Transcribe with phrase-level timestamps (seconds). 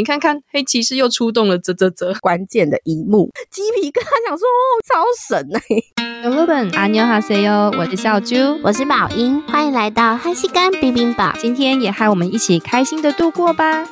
[0.00, 6.22] 你看看黑骑士又出动了，啧啧啧，关键的一幕，鸡皮疙瘩想说哦，超神哎、欸！
[6.22, 8.34] 小伙伴，阿妞哈塞哟，我是小猪，
[8.64, 13.86] 我是宝英，欢迎来到哈西干冰冰堡，今天也和我们一起开心的度过吧。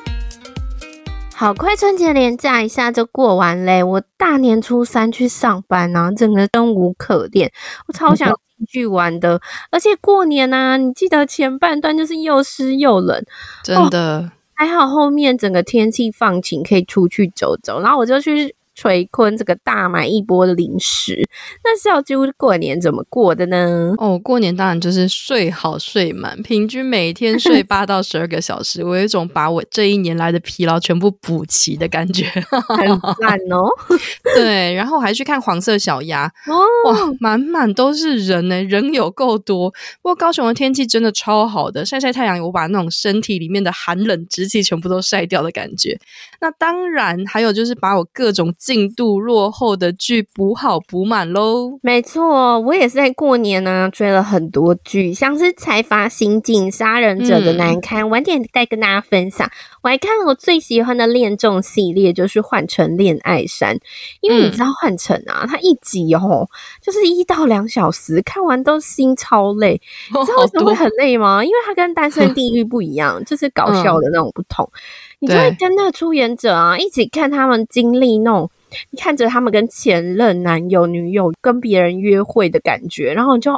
[1.35, 3.83] 好快春节连假一下就过完嘞！
[3.83, 7.51] 我大年初三去上班啊，整个生无可恋，
[7.85, 9.39] 我超想 出去玩的。
[9.69, 13.23] 而且过年啊，你记得前半段就是又湿又冷，
[13.63, 14.31] 真的。
[14.59, 18.53] 还好后面整个天气放晴，可以出去走走，然后我就去。
[18.79, 21.27] 垂坤这个大买一波的零食，
[21.65, 23.93] 那小啾过年怎么过的呢？
[23.97, 32.87] 哦，过年当然就是睡好睡满，平均每天睡八到十二个小时， 我有一种把我这一年来的疲劳全部补齐的感觉，很
[33.19, 33.67] 赞哦。
[34.33, 39.69] 对，然后还去看黄色小鸭，哦、哇，满满都是人呢，人有够多。
[40.01, 45.99] 不过高雄的天气真的超好的，晒晒太阳，我把那种身体里面的寒冷之气全部都晒掉的感觉。
[46.41, 48.53] 那当然还有就是把我各种。
[48.59, 51.79] 进度落后的剧补好补满喽！
[51.81, 59.49] 没错，我也是在过年呢、啊、追了很多剧，像是《财阀刑警》《杀人者的难堪》嗯，晚点再跟大家分享。
[59.81, 63.75] 我还看了我最喜欢的恋综系列，就是《换乘恋爱山》，
[64.21, 66.47] 因为你知道换乘啊，它一集哦
[66.81, 69.81] 就是一到两小时，看完都心超累。
[70.09, 71.43] 你知道为什么会很累吗？
[71.43, 74.69] 因为它跟《单身地狱》不一样，就是搞笑的那种不同。
[74.73, 78.49] 嗯、你就会跟那个出演者啊一起看他们经历那种。
[78.91, 83.51] 你看着他们跟前任男友、女友跟别人约会的感觉，然后就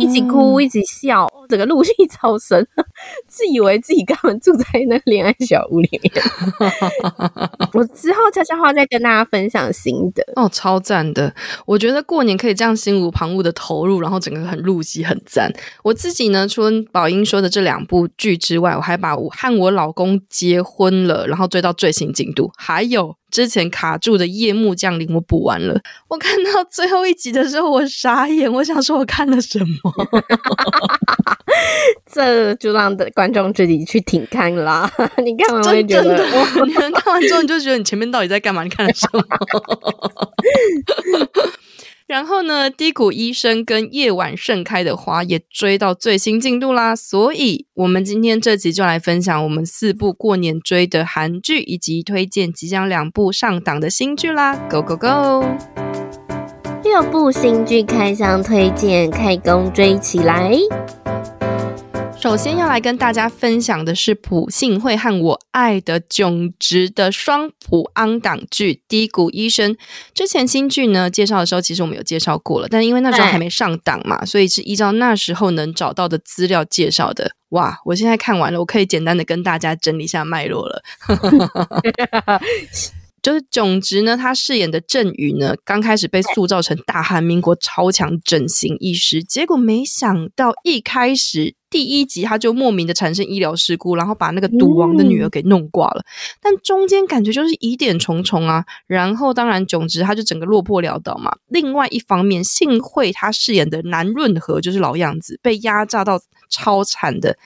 [0.00, 2.66] 一起哭、一起笑，整个入戏超深，
[3.26, 6.12] 自以为自己根本住在那个恋爱小屋里面。
[7.72, 11.34] 我之后悄悄话再跟大家分享心得哦，超赞的！
[11.66, 15.52] 我觉得过年可以这样心无旁骛的投入，然后整个很入戏，很赞。
[15.82, 23.14] 我自己呢，除了宝英说的这两部剧之外，我还把我和我老公结婚了，然后追到最新进度，还有。
[23.30, 25.78] 之前卡住的夜幕降临，我补完了。
[26.08, 29.66] 我看到最后一集的时候，我傻眼，我想说我看了什么？
[32.10, 34.90] 这就让的观众自己去挺看啦。
[35.24, 36.24] 你看完会觉得，
[36.66, 38.62] 你们看完之后你就觉得你前面到底在干嘛？
[38.64, 39.22] 你看了什么？
[42.06, 55.44] 然后呢，低谷医生跟夜晚盛开的花也追到最新进度啦，所以我们今天这集就来分享我们四部过年追的韩剧，以及推荐即将两部上档的新剧啦，Go Go Go！
[56.84, 60.56] 六部新剧开箱推荐，开工追起来。
[62.18, 69.72] 首先要来跟大家分享的是朴信惠和我爱的炯植的双普昂档剧《低谷医生》。
[70.12, 77.30] 之前新剧呢介绍的时候，其实我们有介绍过了，但因为那时候还没上档嘛，所以是依照那时候能找到的资料介绍的。
[77.50, 80.82] 哇，我现在看完了，我可以简单的跟大家整理一下脉络了。
[83.22, 96.02] 就是炯植呢，他饰演的郑宇呢，刚开始被塑造成大韩民国超强整形医师，结果没想到一开始第一集他就莫名的产生医疗事故，然后把那个赌王的女儿给弄挂了。
[96.40, 98.64] 但中间感觉就是疑点重重啊。
[98.86, 101.36] 然后当然总之他就整个落魄潦倒嘛。
[101.48, 107.36] 另外一方面，幸会他饰演的南润和就是老样子，被压榨到超惨的。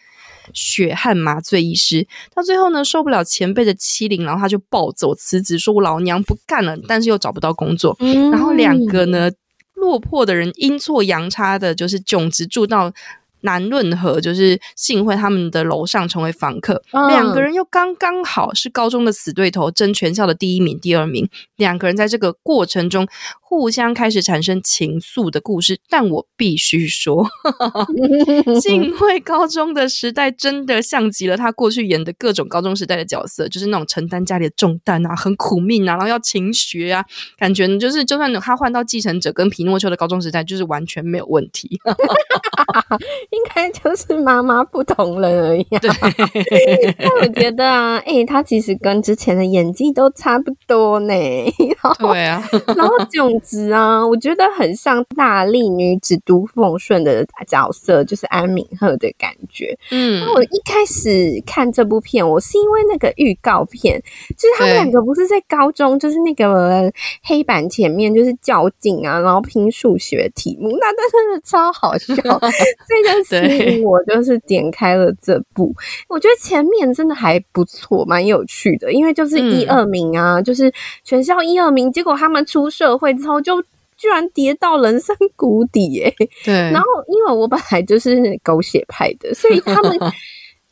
[0.54, 7.96] 血汗麻醉医师到最后呢，受不了前辈的欺凌，然后他就暴走辞职，说我老娘不干了，但是又找不到工作。
[7.98, 9.28] 嗯、然后两个呢，
[9.74, 12.92] 落魄的人阴错阳差的，就是囧直住到
[13.42, 16.82] 南润和，就是幸会他们的楼上成为房客。
[16.92, 21.28] 嗯、两个人又刚刚好是高中的死对头，争全校的第一名、第二名。
[21.56, 23.06] 两个人在这个过程中。
[23.42, 27.26] 互相开始产生情愫的故事，但我必须说，
[28.62, 37.04] 幸会高中的时代真的像极了他过去演的各种高中时代的角色，就是那种承担家里的重担啊，很苦命啊，然后要勤学啊，
[37.38, 41.80] 感觉就是就算他换到继承者跟皮诺丘的高中时代，就是完全没有问题，
[43.30, 45.64] 应该就是妈妈不同人而已。
[45.64, 51.14] 对， 但我觉得啊，哎、欸，他其实跟之前的演技都差不多呢。
[51.98, 53.30] 对啊， 然后囧。
[53.42, 59.74] 子啊，我觉得很像大力女子都奉顺的角色，就是安敏赫的感觉。
[59.90, 63.98] 嗯，那我一开始看这部片，我是因为那个预告片，
[64.36, 66.92] 就是他们两个不是在高中，就是那个
[67.22, 75.74] 黑板前面就是较劲啊，然后拼数学题目，那真的超好笑，所以就吸引我，就是点开了这部。
[76.08, 80.72] 我觉得前面真的还不错，蛮有趣的，因为就是一二名啊，嗯、就是
[81.04, 83.40] 全校一二名，结果他们出社会之后。
[83.40, 83.62] 就
[83.96, 86.14] 居然跌到人生谷底耶！
[86.42, 89.98] 对，然后因为我本来就是狗血派的，所以他们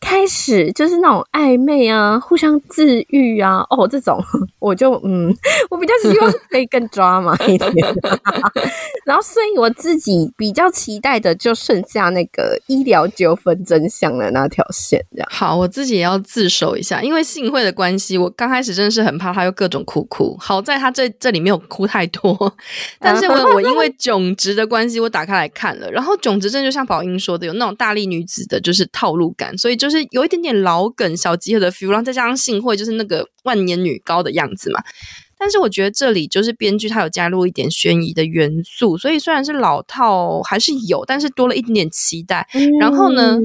[0.00, 4.22] 开始就是那种暧昧啊，互相治愈啊，哦，这种
[4.60, 5.34] 我就嗯，
[5.70, 7.72] 我比较希望可以更抓嘛一点。
[9.04, 15.28] 然后，所以我自己比较期待的就剩下那个医疗纠纷真相的那条线，这样。
[15.30, 20.36] 好，我自己也要自首一下，因为幸会的关系，我刚开始真的是很怕他又各种哭哭。
[20.38, 22.54] 好在他这这里没有哭太多，
[23.00, 29.87] 但是我我因为囧植的关系，我打开来看了，然后囧植真就像宝英说的，有那种大力女子的就是套路感，所以就。
[29.88, 34.82] 就是有一点点老梗小集合的 feel，然后再加上幸会就是那个万年女高的样子嘛。
[35.38, 42.46] 但是我觉得这里就是编剧他有加入一点悬疑的元素，所以虽然是老套还是有，但是多了一点点期待。
[42.80, 43.38] 然后呢？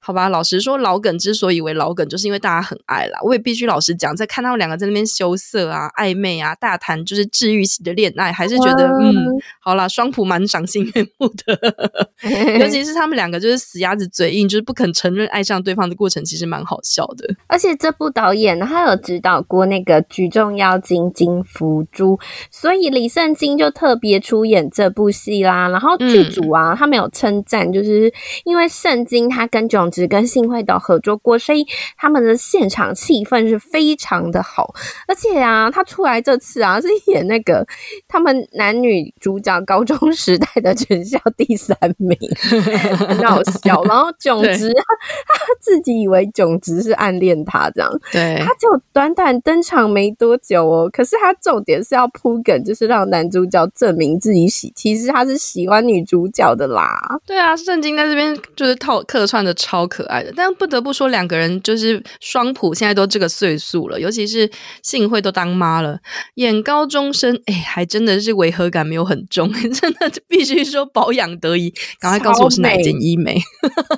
[0.00, 3.20] 嗯好吧，老实说，老梗之所以为老梗，就是因为大家很爱啦。
[3.22, 9.14] 我也必须老实讲，在看他们两个在那边羞涩啊、暧昧啊、大谈就是治愈系的恋爱，还是觉得嗯，
[9.60, 11.58] 好啦，双普蛮赏心悦目的。
[12.58, 17.34] 尤其是他们两个就是死鸭子嘴硬，就是不肯承认爱上对方的过程，其实蛮好笑的。
[17.46, 22.16] 而且这部导演他有指导过那个《举重妖精金福珠》，
[22.50, 25.68] 所以李圣经就特别出演这部戏啦。
[25.68, 28.10] 然后剧组啊，嗯、他们有称赞，就是
[28.44, 31.66] 因为圣经他跟炯植跟幸会岛合作过，所以
[31.98, 34.74] 他们的现场气氛是非常的好。
[35.06, 37.66] 而且啊，他出来这次啊是演那个
[38.08, 42.16] 他们男女主角高中时代的全校第三名，
[42.96, 43.82] 很好笑。
[43.84, 44.82] 然后炯植他，
[45.28, 50.88] 他自己以为炯植是暗恋他这样，对，他就短短登场没多久哦。
[50.90, 56.98] 可是他重点是要铺梗，就是让男主角证明自己喜，其实他是喜欢女主角的啦。
[57.26, 59.79] 对啊，圣经在这边就是套客串的超。
[59.80, 64.50] 超可爱的，但不得不说，两个人就是双普，现在都这个岁数了，尤其是
[64.82, 65.98] 幸会都当妈了，
[66.34, 71.72] 演高中生，哎，还真的是违和感没有很重， 真的必须说保养得宜。
[71.98, 73.40] 赶快告诉我是哪件医美，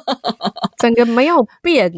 [0.79, 1.93] 整个没有变。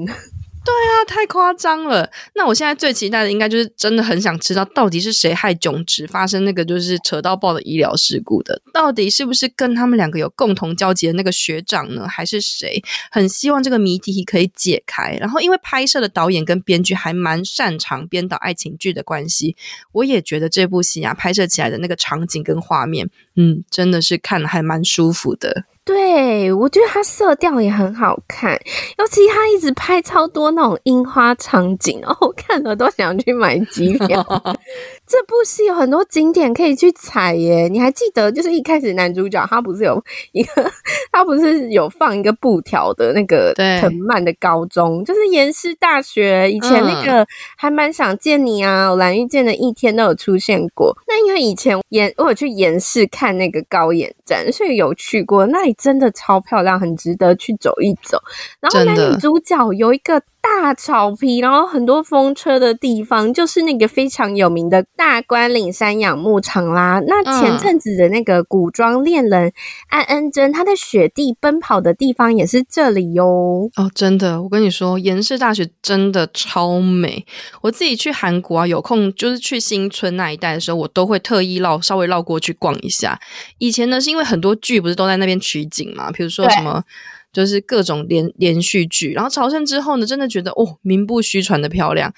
[0.65, 2.11] 对啊，太夸张了。
[2.35, 8.63] 那我现在最期待的，应该就是真的很想知道，到底是谁害炯植发生那个就是扯到爆的医疗事故的？
[8.73, 12.09] 到底是不是跟他们两个有共同交集的那个学长呢？
[12.09, 12.83] 还是谁？
[13.11, 15.17] 很希望这个谜题可以解开。
[15.21, 19.57] 然后，因为拍摄的导演跟编剧还蛮擅长编导爱情剧的关系，
[19.93, 25.65] 我也觉得这部戏啊，拍摄起来的那个场景跟画面，嗯，真的是看了还蛮舒服的。
[25.87, 28.59] 对，我觉得它色调也很好看，
[28.97, 34.25] 尤其他一直拍超多那种樱花场景，然后我看了都想去买机票。
[35.07, 38.33] 这部戏有很多景点可以去踩耶，你还记得？
[38.33, 40.03] 就是一开始男主角他不是有
[40.33, 40.73] 一个，
[41.13, 43.53] 他不是有放一个布条的那个
[43.83, 47.27] 藤蔓的高中，就是延世大学以前那个
[47.59, 50.97] 还蛮想见你啊，我蓝遇见的一天都有出现过。
[51.07, 55.75] 那因为以前延我有去延世看那个高眼站，所以有去过那里。
[55.75, 58.19] 真的超漂亮，很值得去走一走。
[58.61, 67.01] 然后男女主角有一个大草皮，然后很多风车的地方，就是那个非常有名的大关岭山养牧场啦。
[67.07, 69.51] 那前阵子的那个古装恋人
[69.89, 73.71] 安恩珍，他在雪地奔跑的地方也是这里哟。
[73.77, 77.25] 哦，真的，我跟你说，延世大学真的超美。
[77.63, 83.19] 我自己去韩国啊，有空就是去新村那一带的时候，我都会特意绕稍微绕过去逛一下。
[83.57, 86.85] 以前呢，是因为很多剧不是都在那边取景嘛，比如说什么。
[87.35, 92.15] 就是各种连连续剧，然后朝圣之后呢，真的觉得哦，名不虚传的漂亮。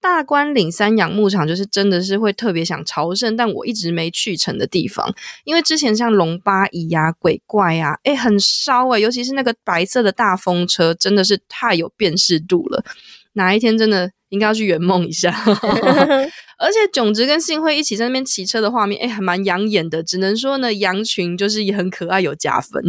[0.00, 5.12] 大关岭山养牧场就是真的是会特别想朝圣，但我一直没去成的地方，
[5.42, 12.84] 因为之前像龙八姨呀、鬼怪呀，诶很烧诶，尤其是那个白色的大风车，真的是太有辨识度了。
[13.32, 15.34] 哪一天真的应该要去圆梦一下。
[16.58, 20.02] 而且炯植跟幸会一起在那边骑车的画面，哎，还蛮养眼的。
[20.02, 22.82] 只能说呢，羊群就是也很可爱，有加分，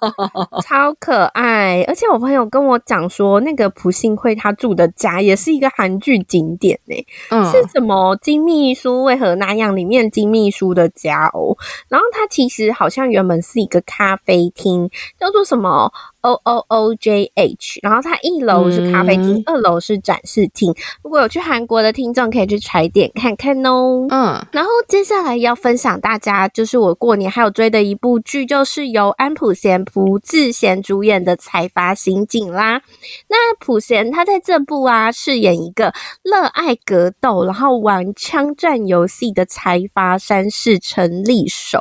[0.62, 1.82] 超可爱。
[1.88, 6.94] 而且我朋友跟我讲说，那个朴信惠他住的家也是一个韩剧景点呢，
[7.30, 9.74] 嗯，是什么金秘书为何那样？
[9.74, 11.56] 里面金秘书的家哦。
[11.88, 15.92] 然后它其实好像原本是一个咖啡厅，叫做什么
[16.26, 20.74] ？O O O J H，然后它一楼是咖啡厅，嗯、二楼是展示厅。
[21.04, 24.08] 如果有去韩国的听众，可以去踩点看看哦。
[24.10, 32.82] 嗯，然后接下来要分享大家，就是我过年还有追的一部剧，就是由安普贤、朴智贤主演的《财阀刑警》啦。
[33.28, 35.92] 那朴贤他在这部啊饰演一个
[36.24, 41.78] 热爱格斗，然后玩枪战游戏的财阀山市成立手。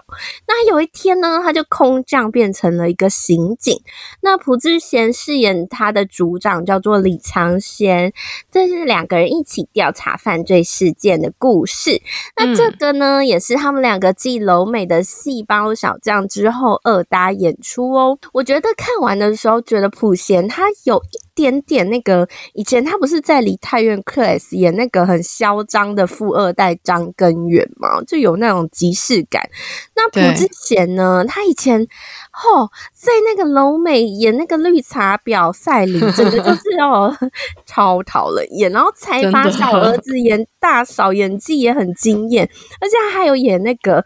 [0.48, 3.82] 那有一天呢，他就空降变成了一个刑警。
[4.22, 8.14] 那朴智贤饰演他的组长叫做李长贤，
[8.52, 12.02] 这是两个人一起调查犯罪事件的故事。
[12.36, 18.18] 那这个呢，嗯、也是他们两个继柔美的细胞小将之后二搭演出哦。
[18.34, 29.50] 我觉得看完的时候，觉得朴贤他有一点点那个以前他不是在梨泰院 Class 演那个很嚣张的富二代张根源吗，就有那种即视感。
[29.96, 37.16] 那朴智贤呢，他以前哦，在那个柔美演那个绿茶婊赛琳，真的就 是哦
[37.66, 38.72] 超讨人厌。
[38.72, 42.50] 然后财阀小儿子演大嫂，演技也很惊艳，
[42.82, 44.04] 而且他还有演那个。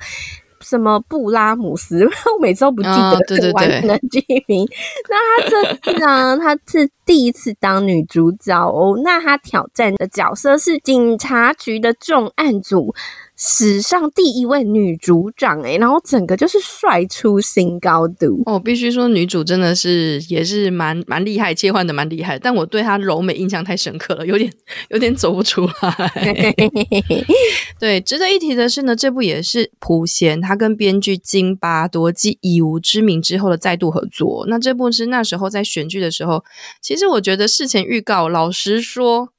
[0.62, 2.04] 什么布拉姆斯？
[2.36, 4.66] 我每次都不记得完整的剧名。
[4.66, 4.70] 哦、
[5.10, 6.38] 那他这次呢？
[6.38, 9.00] 他是第一次当女主角哦。
[9.02, 12.94] 那他挑战的角色是警察局的重案组。
[13.42, 18.60] 史上第一位女主长哎、欸，然后整个就是帅出新高度哦！
[18.60, 22.38] 必须说女主真的是也是蛮蛮厉害，切换的蛮厉害。
[22.38, 24.52] 但我对她柔美印象太深刻了，有点
[24.90, 26.54] 有点走不出来。
[27.80, 34.46] 对，值得一提的是呢，这部也是普贤他跟编剧金巴多继以无之名之后的再度合作。
[34.50, 36.44] 那这部是那时候在选剧的时候，
[36.82, 39.30] 其实我觉得事前预告，老实说。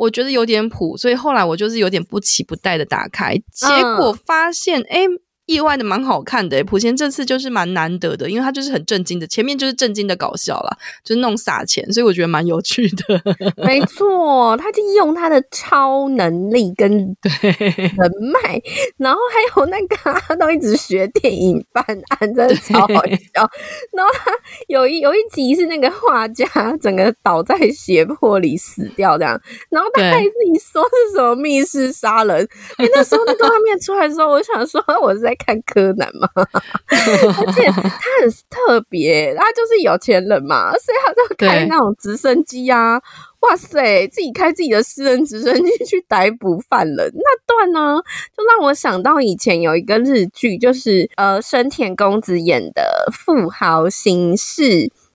[0.00, 3.66] 我觉得有点普，所以后来我就是有点不期不待的打开，结
[3.98, 5.12] 果发现，哎、嗯。
[5.12, 13.20] 诶意外的蛮好看的、欸，普贤这次就是蛮难得的，因为他就是很震惊的，前面就是震惊的搞笑啦，就是那种撒钱，所以我觉得蛮有趣的。
[13.56, 16.88] 没错，他就用他的超能力跟
[17.26, 18.62] 人脉，
[18.96, 23.50] 然后还有那个他都一直学电影办案，真的超好笑。
[23.92, 24.30] 然后他
[24.68, 26.46] 有一有一集是那个画家
[26.80, 32.48] 整个倒在血泊里死掉这样，然后他还自己说是什么密室杀人。
[32.76, 35.36] 哎、欸，那时候那个画面出来的时候，我想说我是在。
[35.44, 37.82] 看柯南嘛， 而且他
[38.20, 43.00] 很特别，他就是有钱人嘛，所以他就开那种直升机啊，
[43.40, 46.96] 哇塞，自己开自己的私人直升机去逮捕犯人。
[47.14, 48.00] 那段呢，
[48.36, 54.62] 就让我想到以前有一个日剧，就是呃，深田恭子演的《富豪刑事》。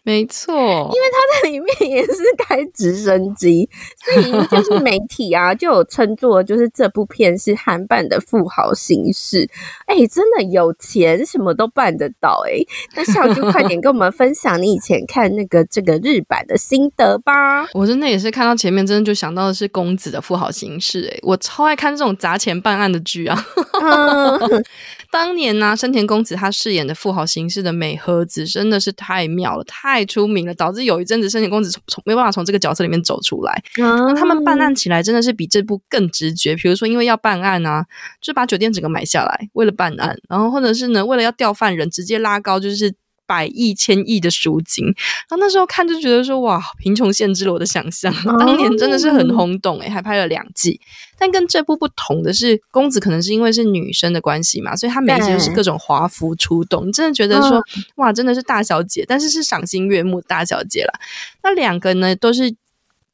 [0.06, 3.68] 没错，因为他在里面也是开直升机，
[4.04, 9.48] 所以就是媒体啊就有称作，就是这部片是韩版的《富豪形式》。
[9.88, 12.62] 哎，真的有钱，什么都办得到哎。
[12.96, 17.66] 那小猪快点跟我们分享你以前看那个这个日版的心得吧。
[17.74, 23.46] 我真的也是看到前面，真的就想到的是公子的《富豪形式》哎，我超爱看这种砸钱办案的剧啊。
[23.82, 24.64] 嗯、
[25.10, 29.95] 当年呢、啊，深田公子他饰演的《富豪形式》的美和子真的是太妙了，太。
[29.96, 33.64] 太出名了，导致有一阵子深井公子从从没办法从这个角色里面走出来。
[33.78, 36.54] 那、嗯、他们办案起来真的是比这部更直觉。
[36.56, 37.86] 比如说，因为要办案啊，
[38.22, 40.18] 就把酒店整个买下来，为了办案。
[40.28, 42.94] 然后或者是呢，为了要调犯人，直接拉高就是。
[43.26, 44.96] 百亿、千亿的赎金，然
[45.30, 48.14] 后那时候看就觉得说哇，贫穷限制了我的想象。
[48.40, 50.80] 当年真的是很轰动诶、欸，还拍了两季。
[51.18, 57.62] 但跟这部不同的是，公子可能是因为是女生的关系嘛，所以她每一集都是各种华服出动，你真的觉得说
[57.96, 60.94] 哇，真的是大小姐，但是是赏心悦目的大小姐啦。
[61.42, 62.56] 那两个呢，都是。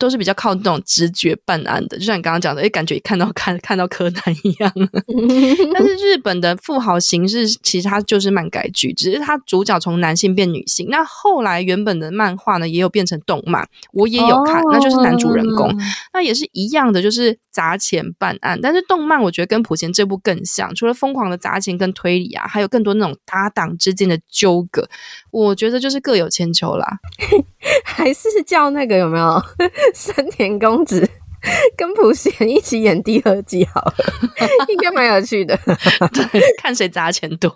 [0.02, 4.74] 都是比较靠那种直觉办案的，就像你刚刚讲的，哎，感觉看到 看看到柯南一样。
[5.74, 10.88] 但是日本的富豪形式其实它就是漫改剧，只是它主角从男性变女性。
[10.90, 15.72] 那后来原本的漫画呢，也有变成动漫，我也有看，那就是男主人公，
[16.14, 18.60] 那也是一样的，就是砸钱办案。
[18.60, 24.90] 但是动漫我觉得跟普贤这部更像，除了疯狂的砸钱跟推理啊，还有更多那种搭档之间的纠葛，
[25.30, 26.98] 我觉得就是各有千秋啦。
[27.86, 29.42] 还是叫那个有没有？
[29.96, 31.08] 深田公子
[31.76, 33.96] 跟普贤一起演第二季好了，
[34.70, 35.58] 应该蛮有趣的。
[36.14, 37.52] 对，看谁砸钱多。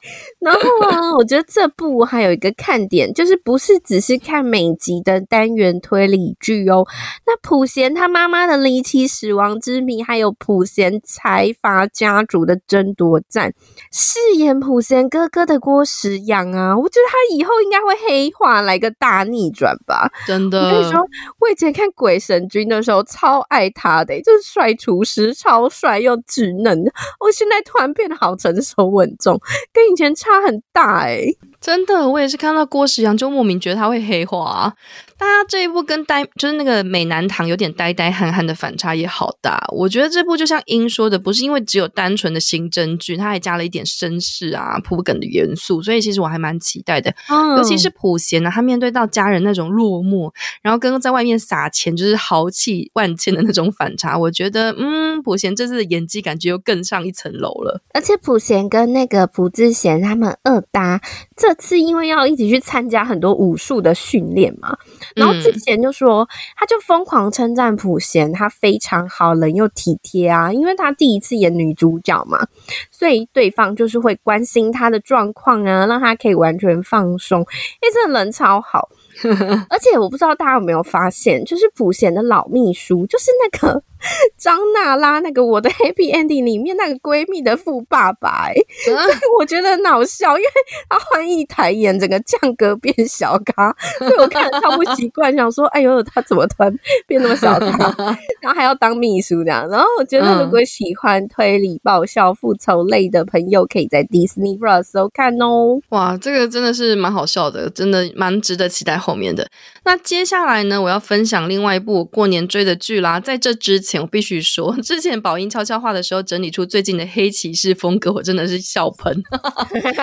[0.00, 0.10] 对。
[0.40, 6.86] 然后啊，我觉得这部还有一个看点，就是不是只是看每集的单元推理剧哦。
[7.26, 13.52] 那普贤他妈妈的离奇死亡之谜，还有普贤财阀家族的争夺战，
[13.92, 20.10] 饰演普贤哥哥的郭时阳啊，我觉得他以后应该会黑化，来个大逆转吧。
[20.26, 21.00] 真的，我跟你说，
[21.38, 26.82] 我以前看《鬼神君》的时候超爱他的，就是帅厨师，超帅又稚嫩。
[27.20, 29.38] 我现在突然变得好成熟稳重，
[29.74, 29.89] 跟。
[29.90, 34.72] 以前差很大哎、欸，真的，我也是看到郭时扬就莫名觉得他会黑化啊。
[35.18, 39.62] 大家这一部跟呆就是那个美男堂有点呆呆憨憨的反差也好大。
[39.68, 47.14] 我觉得这部就像英说的，不是因为只有单纯的刑侦剧，它还加了一点绅士啊、铺梗的元素，所以其实我还蛮期待的。
[47.28, 57.82] 嗯、尤其是普贤呢，他面对到家人那种落寞，然后跟在外面撒钱就是豪气万千的那种反差，我觉得嗯，普贤这次的演技感觉又更上一层楼了。
[57.92, 61.02] 而且普贤跟那个朴智贤他们二搭，
[61.40, 64.76] 这次因为要一起去参加很多武术的训练嘛。
[65.16, 72.46] 然后之前就说，他就疯狂称赞普贤，他非常好人又体贴啊，因为他第一次演女主角嘛，
[72.90, 77.40] 所以对方就是会关心他的状况啊，让他可以完全放松。
[77.40, 78.90] 哎，这个人超好。
[79.68, 83.82] 而且我不知道大家有没有发现，就是普贤的老秘书，就是那个
[84.36, 89.04] 张娜拉，那个我的 Happy Ending 里面那个闺蜜的富爸爸、欸，哎、啊，
[89.38, 90.50] 我觉得很好笑，因为
[90.88, 96.74] 他换一台演，整个降格变小咖， 所以我看着超不习惯，想说，哎呦，他怎么突然
[97.06, 97.94] 变那么小咖，
[98.40, 99.68] 然后还要当秘书这样。
[99.68, 105.80] 然后我觉得，如果喜欢推理、爆笑、复仇类的朋友，可以在 Disney Plus 收看哦。
[105.90, 108.96] 哇，这个真的是蛮好笑的，真的蛮值得期待。
[109.00, 109.48] 后面的
[109.84, 113.18] 那接下来呢，我要分享另外一部我过年追的剧啦。
[113.18, 119.22] 在这之前，我必须说， 之前宝音悄悄话的时候整理出最近的黑骑士风格，我真的是笑喷。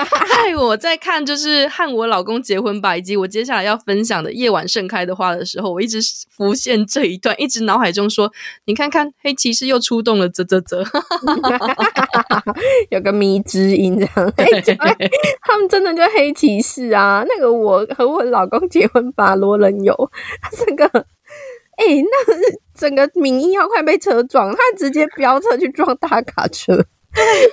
[0.03, 8.31] 害我在看就是和我老公结婚吧，以及我接下来要分享的夜晚盛开的花的时候，我一直浮现这一段，一直脑海中说
[8.65, 10.83] ：“你看看黑骑士又出动了，啧啧啧。
[12.89, 14.33] ”有个迷之音这样，
[15.41, 19.07] 他们真的就黑骑士啊，那个我和我老公结婚。
[19.13, 19.95] 吧罗伦友，
[20.41, 21.05] 他这个，
[21.77, 22.35] 哎、欸，那
[22.77, 26.75] 整个名义要快被车撞，他直接飙车去撞大卡车，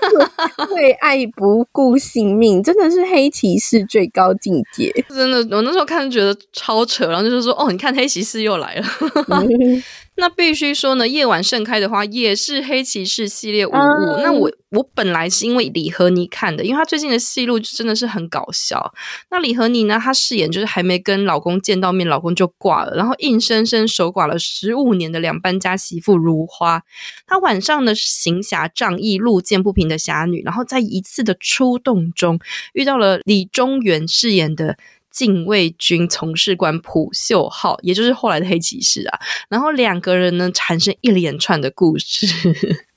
[0.74, 4.92] 为爱不顾性命，真的是黑骑士最高境界。
[5.08, 8.84] 真的，我那时候看觉得超扯，然后就是说，哦，你看黑骑士又来了。
[10.16, 13.74] 嗯那必须说呢，夜晚盛开的花也是黑骑士系列无误。
[13.74, 18.94] 嗯、那我我本来是因为李和妮看的，因为她最近的戏路真的是很搞笑。
[19.30, 26.82] 那李和妮呢，她饰演就是还没跟老公见到面，老公就挂了，然后硬生生守寡了十五年的两班家媳妇如花。
[27.26, 32.38] 她晚上呢是行侠仗义、路见不平的侠女，然后在一次的出动中
[32.72, 34.78] 遇到了李中原饰演的。
[35.14, 42.26] 禁卫军从事官朴秀浩，也就是后来的黑骑士啊，然后两个人呢产生一连串的故事。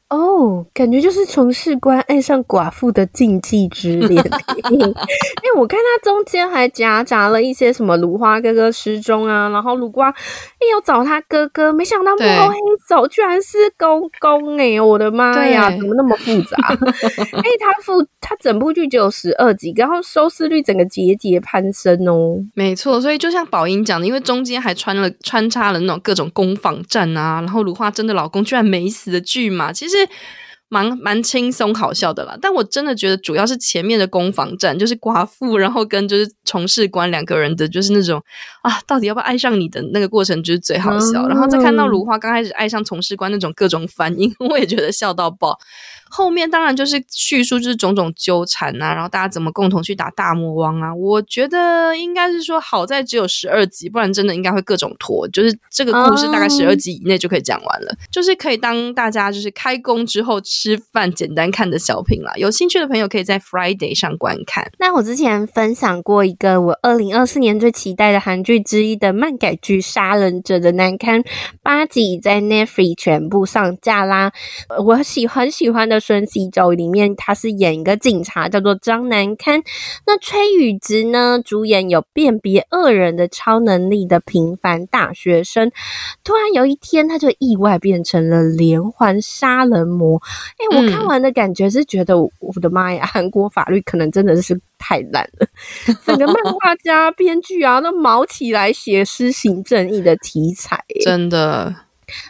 [0.09, 4.11] 哦，oh, 感觉就是从事官爱上寡妇的禁忌之 恋，
[4.71, 12.55] 因为我看他中间还夹杂了一些什么鲁花哥哥失踪啊，然后鲁瓜要找他哥哥，没想到幕后黑
[12.87, 16.55] 手居然是公公哎，我的妈呀，怎么那么复杂？
[17.33, 22.37] 哎，他复他整部剧只有十二集，然后收视率整个节节攀升哦。
[22.55, 29.96] 没错，所以就像宝英讲的，因为中间还穿了穿插了那种各种攻防战啊，然后鲁花真的老公居然没死的剧嘛，其实。
[29.97, 30.09] 是
[30.69, 38.21] 蛮蛮轻松好笑的啦，但我真的觉得主要是前面的攻防战，就是寡妇然后跟就是从事官两个人的，就是那种
[38.63, 41.23] 啊，到底要不要爱上你的那个过程，就是最好笑。
[41.23, 45.57] 嗯、然后再看到如花刚开始爱上从事官那种各种反应， 我也觉得笑到爆。
[46.09, 50.95] 后面当然就是叙述，就是种种纠缠啊，然后大家怎么共同去打大魔王啊？
[50.95, 55.27] 我觉得应该是说，好在只有十二集，不然真的应该会各种拖。
[55.27, 62.33] 就是这个故事大概十二集以内就可以讲完了，嗯、就是可以当大家就是开工之后吃饭简单看的小品啦。
[62.35, 64.71] 有兴趣的朋友可以在 Friday 上观看。
[64.79, 71.21] 那我之前分享过一个我二零二四年最期待的韩剧之一的漫改剧《杀人者的难堪》，
[71.61, 74.31] 八集在 n e t f r i 全部上架啦。
[74.83, 75.99] 我喜很喜欢的。
[76.07, 79.61] 孙锡周里面，他是演一个警察，叫做张南堪。
[80.05, 85.69] 那崔宇植呢，主演有辨别恶人的超能力的平凡大学生。
[86.23, 90.21] 突然有一天，他就意外变成了连环杀人魔。
[90.57, 92.31] 哎、欸，我看完的感觉是觉得，我
[92.61, 95.47] 的妈呀，韩国法律可能真的是太烂了。
[96.05, 101.75] 整个漫 画家、编剧啊，都毛起来写施行正义的题材，真的。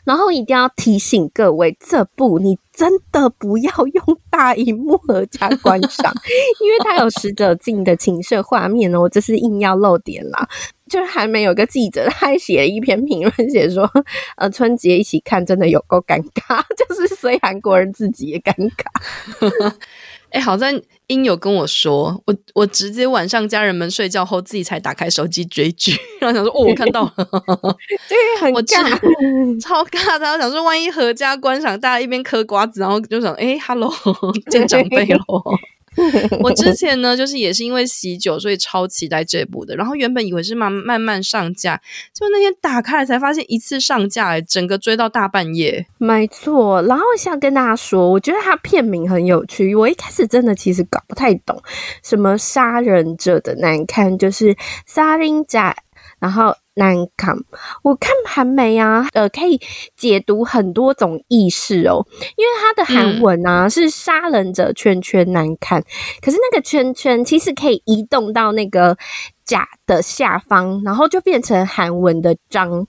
[0.03, 6.11] 然后一定要提醒各位，这部你真的不要用大荧幕合家观赏，
[6.59, 10.49] 因为它有使者镜的情色画面哦，这是硬要露点啦。
[10.89, 13.89] 就是还没有个记者，他还写了一篇评论，写说，
[14.37, 19.73] 呃，春节一起看真的有够尴尬， 就是所以韩国人自己也尴尬。
[20.29, 20.73] 哎、欸，好在
[21.07, 27.13] 英有跟我说，我我直接晚上家人们睡觉后，自己才打开手机追剧， 然后想说，哦，我看到了，
[28.09, 30.25] 对，很尬，超尬的。
[30.25, 33.89] 然后想说，万一合家观赏，大家一边嗑瓜子，然后就想，哎、欸、，Hello，
[34.51, 35.41] 见长辈喽。
[36.43, 39.75] 我之前呢，就是也是因为喜酒，所以超期待这部的。
[39.75, 41.75] 然后原本以为是慢慢慢上架，
[42.13, 45.85] 就那天打开来才发现一次上架，欸，整个追到大半夜。
[45.97, 49.73] 没错，然后想跟大家说，我觉得它片名很有趣。
[49.75, 51.61] 我一开始真的其实搞不太懂，
[52.03, 54.55] 什么杀人者的难堪，就是
[54.85, 55.59] 杀人者，
[56.19, 56.55] 然后。
[56.79, 57.35] 难看，
[57.81, 59.59] 我看韩媒啊，呃，可以
[59.95, 62.05] 解读很多种意思哦。
[62.35, 65.83] 因为它的韩文啊、嗯、是杀人者圈圈难看，
[66.21, 68.95] 可是那个圈圈其实可以移动到那个
[69.43, 72.85] 甲的下方，然后就变成韩文的章，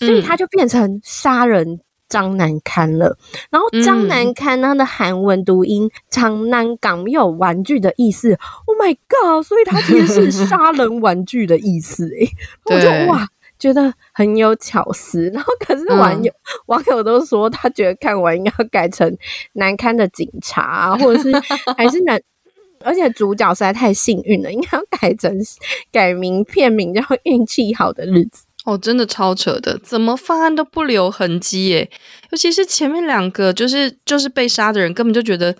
[0.00, 1.78] 所以它就变成杀人
[2.08, 3.16] 张南堪了。
[3.50, 8.38] 然后张南堪他的韩文读音“张南港”没有玩具的意思。
[8.66, 9.44] Oh my god！
[9.46, 12.28] 所以他其实是杀人玩具的意思诶。
[12.66, 13.26] 我就哇。
[13.58, 19.18] 觉得很有巧思，然后可是网友、嗯、网友都说，他觉得看完应该要改成
[19.54, 21.32] 难堪的警察，或者是
[21.76, 22.22] 还是难，
[22.84, 25.36] 而且主角实在太幸运了，应该要改成
[25.90, 28.44] 改名片名叫《运气好的日子》。
[28.68, 31.90] 哦，真的超扯的，怎么犯案都不留痕迹耶？
[32.30, 35.54] 尤其是前面两个，就是就是被杀的人，根本就觉得。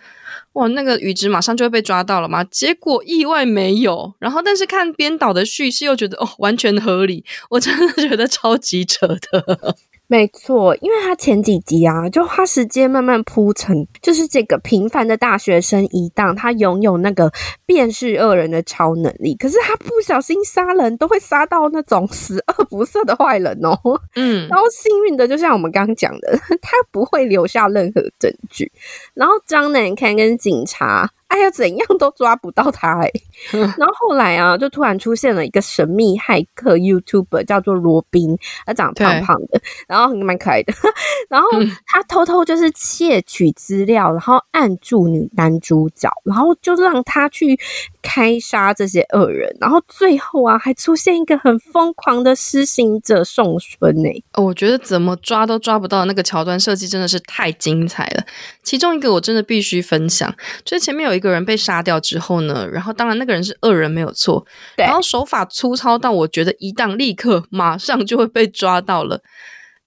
[0.55, 2.43] 哇，那个宇植马上就会被抓到了嘛？
[2.45, 9.77] 结果意外没有，然后但是看编导的叙事又觉得哦，完全合理，我真的觉得超级扯的。
[10.11, 17.31] 没错，因为他前几集啊，就花时间慢慢铺陈，就是这个平凡的大学生一档，他拥有那个
[17.67, 23.79] 辨识恶人的超能力，可是他不小心杀人都会杀到那种十恶不赦的坏人哦。
[24.17, 28.73] 嗯，然后幸运的，就像我们刚刚讲的，他不会留下任何证据。
[29.13, 31.11] 然后张南看跟警察。
[31.29, 33.23] 哎呀，怎样都抓不到他哎、欸！
[33.53, 40.73] 然后后来啊，就突然出现了一个神秘骇客 YouTuber，叫做罗宾，他长得胖胖的，然后很蛮可爱的。
[41.29, 41.49] 然后
[41.87, 47.59] 他偷偷就是窃取资料，然后按住女男主角，然后就让他去
[48.01, 49.55] 开杀这些恶人。
[49.61, 54.25] 然后最后啊，还出现一个很疯狂的施行者宋春呢、欸。
[54.43, 58.25] 我觉得怎么抓都抓不到那个桥段设计真的是太精彩了。
[58.63, 61.19] 其中一个我真的必须分享，就是前面有一。
[61.19, 64.45] 一个人被杀掉之后呢，然后当然那个人是恶人没有错，
[64.77, 69.23] 对，然后手法粗糙到我觉得一档立刻马上就会被抓到了。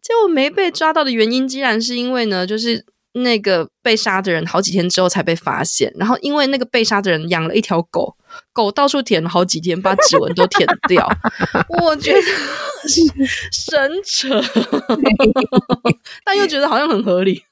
[0.01, 8.15] 结果没被抓到的原因，竟然是因为呢，就是那个被杀的人好几天之后才被发现，然后因为那个被杀的人养了一条狗，
[8.53, 11.07] 狗到处舔了好几天，把指纹都舔掉。
[11.83, 13.01] 我觉得是
[13.51, 14.41] 神扯，
[16.25, 17.43] 但又觉得好像很合理。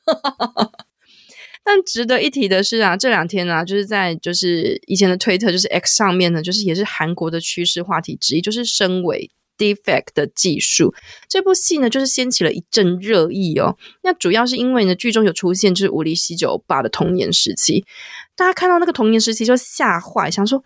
[1.71, 10.91] 但值得一提的是啊，这两天呢、啊，就是在就是以前的推特，就是 X 上面呢，就是也是韩国的趋势话题之一，就是升为 defect 的技术。
[11.27, 13.77] 这部戏呢，就是掀起了一阵热议哦。
[14.01, 17.85] 那主要是因为呢，剧中有出现就是武力喜酒爸的童年时期，
[18.35, 20.63] 大家看到那个童年时期就吓坏，想说。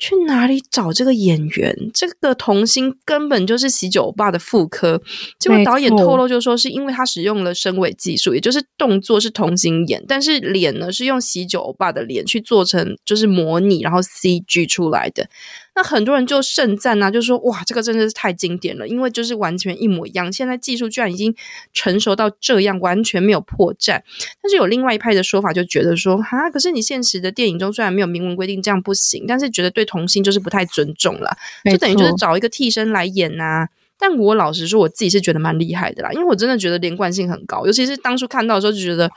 [0.00, 1.90] 去哪里找这个演员？
[1.92, 5.00] 这个童星根本就是喜酒欧巴的副科。
[5.38, 15.28] 结果导演透露，就说是因为他使用了深伪技术，也就是动作是童星演，但是脸呢是用喜酒欧巴的脸去做成，就是模拟，然后 CG 出来的。
[15.72, 20.30] 那很多人就盛赞啊，就说哇，这个真的是太经典了，因为就是完全一模一样。
[20.32, 21.34] 现在技术居然已经
[21.72, 24.00] 成熟到这样，完全没有破绽。
[24.42, 31.36] 但是有另外一派的说法，就觉得说哈，可是你现实的电影中虽然没有明文规定这样不行，但是觉得对童星就是不太尊重了，
[31.70, 33.68] 就等于就是找一个替身来演呐、啊。
[33.98, 39.10] 但我老实说，我自己是觉得蛮厉害的啦，因为我真的觉得连贯性很高，尤其是当初看到的时候就觉得。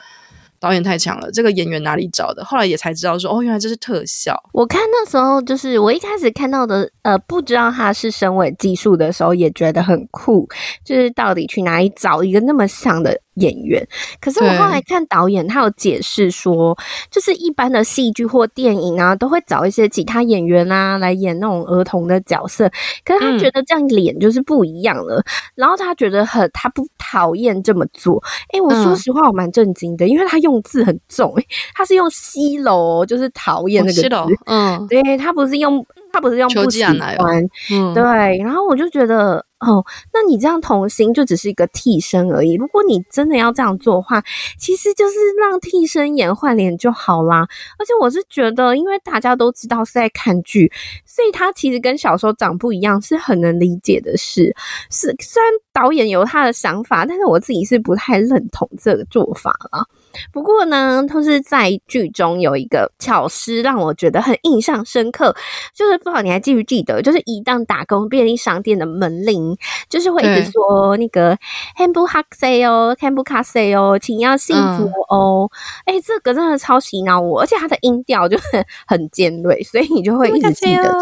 [0.59, 2.41] 导演太强了，这个演员哪里找的？
[2.45, 4.33] 后来也才知道说，哦，原来这是特效。
[4.53, 10.47] 我看那时候就是我一开始看到的，呃，不知道他是深伪技术的时候，也觉得很酷。
[10.85, 13.19] 就是到底去哪里找一个那么像的？
[13.35, 13.85] 演员，
[14.21, 16.77] 可是我后来看导演，他有解释说，
[17.09, 22.69] 就是一般的戏剧或电影啊，都会找一些其他演员啊来演那种儿童的角色，
[23.03, 25.23] 可是他觉得这样脸就是不一样了，嗯、
[25.55, 28.21] 然后他觉得很他不讨厌这么做。
[28.51, 35.85] 诶、欸、我说实话，我蛮震惊的，因为他用字很重，诶他是用西楼，就是讨厌那个字，哦、嗯，对，他不是用。
[36.13, 38.03] 他不是用不喜欢，嗯，对，
[38.37, 42.53] 然后我就觉得，哦，那你这样童星就只是一个替身而已。
[42.53, 44.23] 如果你真的要这样做的话，
[44.59, 47.47] 其实就是让替身演换脸就好啦。
[47.79, 50.71] 而且我是觉得，因为大家都知道是在看剧，
[51.03, 54.55] 所以他其实跟小时候长不一样，是很能理解的事。
[54.91, 59.83] 是，虽然导演有他的想法，但是我自己是不太认同这个做法了。
[60.31, 65.35] 不过呢，就是在剧中有一个巧思让我觉得很印象深刻，
[65.75, 69.55] 就是不知道你还记不记得，就是一档打工便利商店的门铃，
[69.89, 71.37] 就是会一直说那个
[71.77, 75.49] “Hamburger Hamburger 请要幸福哦”。
[75.85, 78.43] 哎、嗯欸，这个真的超洗脑我，而且它的音调就是
[78.87, 80.93] 很尖锐，所以你就会一直记得。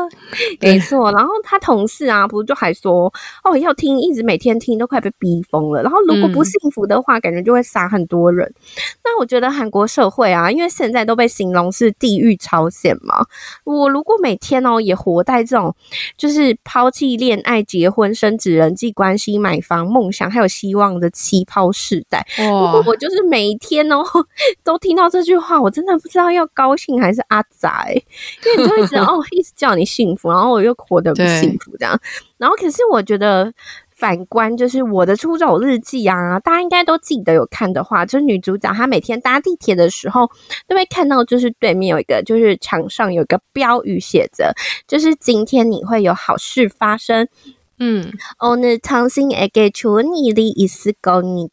[0.59, 3.11] 没错，然后他同事啊，不是就还说
[3.43, 5.81] 哦，要听，一直每天听都快被逼疯了。
[5.81, 8.53] 然后如果不幸福的话，嗯、感觉就会杀很多人。
[9.03, 13.25] 那我觉得韩国社会啊，因为现在都被形容是地狱朝鲜嘛。
[13.63, 15.75] 我如果每天哦也活在这种
[16.17, 24.03] 就是抛弃恋爱、结婚、生子、人际关系、买房、梦想还有希望的气泡世代，如果我就是每一天哦
[24.63, 27.93] 都听到这句话，我真的不知道要高兴还是阿宅，
[28.45, 31.99] 因为你就会一直 哦一直叫你幸福，然后我又活得不幸福这样。
[32.37, 33.51] 然后可是我觉得。
[34.01, 40.27] 反观就是我的《出走日记》啊，大家应该都记得有看的话，就是女主角她每天搭地铁的时候，
[40.67, 44.51] 都会看到就是对面有一个就是墙上有一个标语写着，
[44.87, 47.27] 就是今天你会有好事发生。
[47.77, 51.47] 嗯，On the tanzing edge to 逆立 is gonna，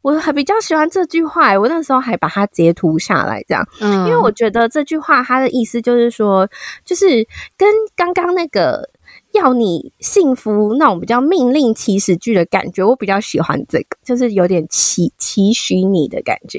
[0.00, 6.48] 我还比较喜欢这句话，我那时候还把它截图下来，这样，因为我觉得这句话它的意思就是说，
[6.82, 7.06] 就是
[7.58, 8.88] 跟刚刚那个。
[9.32, 16.58] 要你幸福那种比较命令祈使句的感觉，我比较喜欢这个，就是有点期期许你的感觉。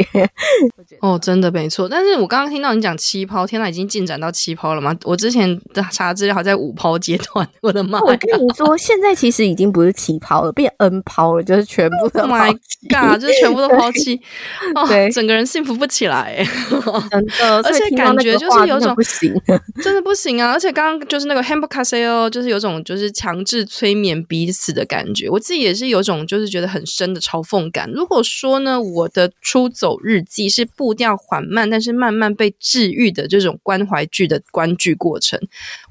[1.02, 1.90] 哦，真的没错。
[1.90, 4.96] 但是我刚刚听到你讲七抛，天呐，已经进展到七抛了吗？
[5.04, 8.00] 我之前的查资料还在五抛阶段，我的妈！
[8.00, 12.52] 我跟你说，现在其实已经不是七抛了，变 N 抛了，就是全部都 My
[12.90, 14.20] God，就是全部都抛弃，
[14.76, 16.42] 哦，对，整个人幸福不起来，
[17.12, 17.62] 真的。
[17.64, 19.34] 而且感觉就是有种不行，
[19.84, 20.54] 真的不行啊！
[20.54, 22.61] 而且刚刚就是那个 Hambokaseo 就是有。
[22.62, 27.92] 种就是强制催眠彼此的感觉，我自己也是有种就是觉得很深的嘲讽感。
[27.92, 35.38] 如果说呢，我的出走日记是步调缓慢，但是慢慢被治愈的这种关怀剧的观剧过程，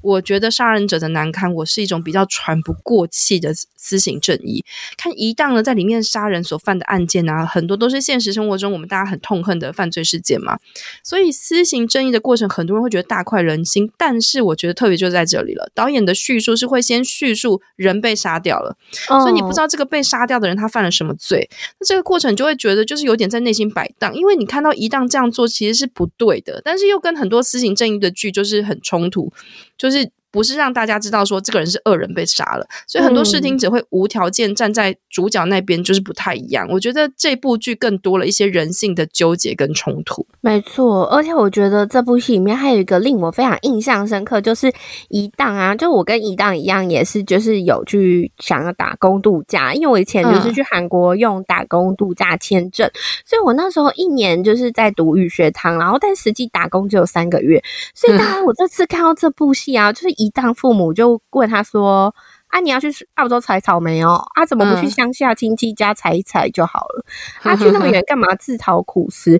[0.01, 4.63] 我觉得杀人者的难堪，我是一种比较喘不过气的私刑正义。
[4.97, 10.57] 看一档呢，在里面杀人所犯的案件啊，很多都是现实生活中我们大家很痛恨的犯罪事件嘛，
[11.03, 13.91] 所以私刑正义的过程，很多人会觉得大快人心。
[13.97, 16.71] 但是我觉得特别就在这里了，导演的叙述是。
[16.71, 18.77] 会先叙述人被杀掉了
[19.09, 19.21] ，oh.
[19.21, 29.33] 所以你不知道这个被杀掉的人他犯了什么罪，那这个过程就会觉得就是有点在内心摆荡，因为你看到一档这样做其实是不对的，但是又跟很多私刑正义的剧就是很冲突，
[29.77, 30.09] 就是。
[30.31, 36.65] 不是让大家知道说这个人是恶人被杀了，所以很多视听者会无条件站在主角那边，就是不太一样。
[36.69, 40.25] 我觉得这部剧更多了一些人性的纠结跟冲突。
[40.39, 44.71] 没错，而且我觉得这部戏里面还有一个令我非常印象深刻，就是
[45.09, 57.61] 一档啊，就我跟一档一样，也是就是有去想要打工度假，因为我以前就是去韩国用打工度假签证，嗯、所以我那时候一年就是在读语学堂，然后但实际打工只有三个月，
[57.93, 60.20] 所以当然 我这次看到这部戏啊，就是。
[60.21, 62.13] 一档父母就问他说
[62.49, 64.21] ：“啊，你要去澳洲采草莓哦？
[64.35, 67.05] 啊，怎么不去乡下亲戚家采一采就好了？
[67.41, 69.35] 啊、去那么远干嘛自讨苦吃？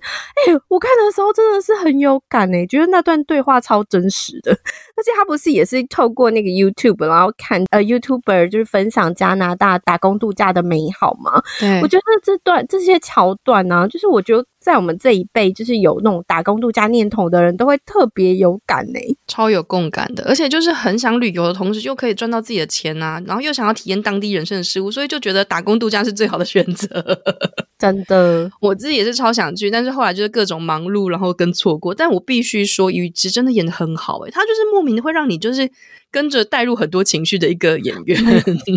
[0.48, 4.52] 哎、欸，我看的时候真的是很有感哎、欸，觉得那段对话超真实的。
[4.98, 11.42] 而且他不是也是透过那个 YouTube，然后看呃 YouTuber 就是分享加拿大打工度假的美好吗？
[11.60, 20.24] 对，我觉得这段这些桥段呢、啊，就是我觉得。”在我们这一辈，就是有那种打工度假念头的人，都会特别有感呢、超有共感的。
[20.26, 26.88] 而且就是很想旅游的同时，又可以赚到自己的钱呐、啊，然后又想要体验当地人生的事物，所以就觉得打工度假是最好的选择。
[27.82, 31.94] 真的，我自己也是超想去，但是后来就是各种忙碌，然后跟错过。
[31.94, 35.70] 但我必须说，宇植真的演的很好诶、欸，他就是莫名的会让你就是。
[36.14, 38.22] 跟着带入很多情绪的一个演员，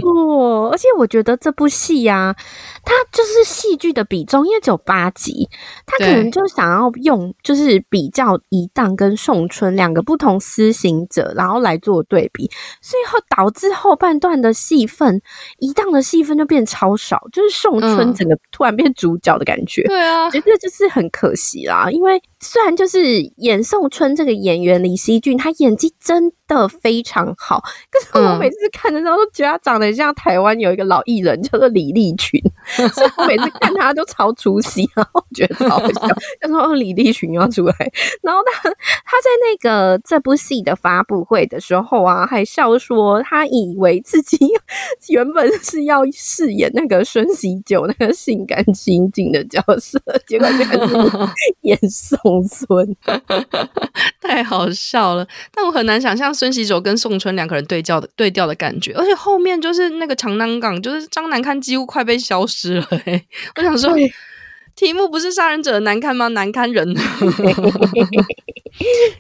[0.04, 2.36] 哦， 而且我觉得这部戏呀、啊，
[2.84, 5.48] 它就是戏剧的比重，因为只有八集，
[5.84, 12.48] 他可能就想要用就是比较一档跟宋春两个不同施行者，然后来做对比，
[12.80, 15.20] 所以后导致后半段的戏份，
[15.58, 32.38] 一档的戏份就变超少，就是宋春整个突然变主角的感觉，对啊，觉得就是很可惜啦，因为虽然就是演宋春这个演员李熙俊，他演技真的非常好，可是我每次看的时候都觉得他长得像台湾有一个老艺人叫做李立群，
[32.92, 36.08] 所以我每次看他都超出戏，然后觉得超好笑。
[36.40, 37.74] 他说李立群要出来，
[38.22, 44.38] 然后他他在那个这部戏的发布会的时候啊，还笑说他以为自己
[45.08, 50.94] 原本是要饰演那个孙喜九那个性感刑警的角色，结果竟然是
[51.62, 52.96] 演宋春，
[54.20, 55.26] 太好笑了。
[55.54, 56.32] 但我很难想象。
[56.34, 63.26] 孙喜九跟宋春两个人对调的对调的感觉，而且后面就是那个长南港，就是张南康几乎快被消失了，欸。
[63.56, 63.94] 我想说，
[64.76, 66.28] 题目不是杀人者的难堪吗？
[66.28, 66.94] 难堪人。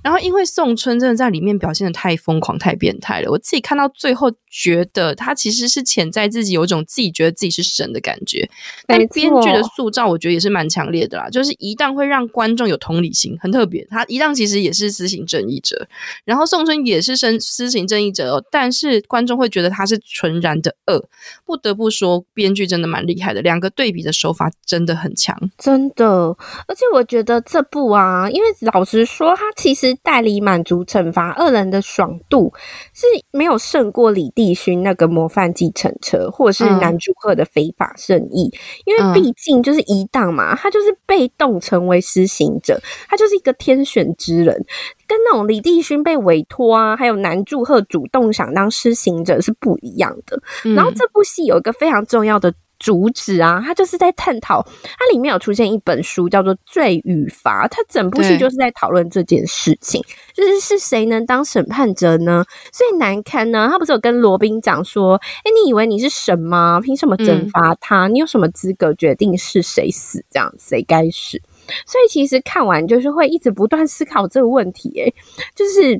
[0.02, 4.32] 然后因为宋春真的在里面表现的太疯狂、太变态了，我自己看到最后。
[4.56, 8.48] 觉得他其实是潜在自己有一种自己觉得自己是神的感觉，
[8.86, 11.28] 但编剧的塑造我觉得也是蛮强烈的啦。
[11.28, 13.84] 就是一旦会让观众有同理心，很特别。
[13.90, 15.88] 他一旦其实也是私刑正义者，
[16.24, 21.08] 然后宋春也是身私刑正义者，哦但是观众会觉得他是纯然的恶。
[21.44, 26.06] 不得不说，编剧真的蛮厉害的，两个对比的手法真的很强，真的。
[26.66, 32.50] 而且我觉得这部啊，因为老实说，他他其实代理满足惩罚恶人的爽度
[32.94, 44.54] 是没有胜过李帝勋那个模范计程车，或者是南柱赫的非法圣意，嗯、因为毕竟就是一档嘛，他就是被动成为施行者，他就是一个天选之人，
[45.06, 50.40] 跟那种李帝勋被委托啊，还有南柱赫主动想当施行者是不一样的。
[50.64, 52.54] 嗯、然后这部戏有一个非常重要的。
[52.84, 62.44] 主旨啊，他就是在探讨，它里面有出现一本书叫做《罪与罚》，它整部戏就是在讨论这件事情，就是是谁能当审判者呢？
[62.74, 66.78] 所以难堪呢，他不是有跟罗宾讲说，哎、欸，你以为你是神吗？
[66.78, 68.06] 凭什么惩罚他？
[68.06, 70.22] 嗯、你有什么资格决定是谁死？
[70.30, 71.40] 这样谁该死？
[71.86, 75.14] 所以其实看完就是会一直不断思考这个问题、欸，哎，
[75.54, 75.98] 就是。